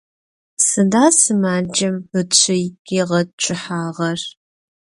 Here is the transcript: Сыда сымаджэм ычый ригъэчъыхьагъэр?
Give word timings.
Сыда 0.65 1.05
сымаджэм 1.19 1.95
ычый 2.19 2.63
ригъэчъыхьагъэр? 2.89 4.19